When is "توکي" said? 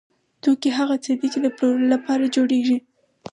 0.41-0.69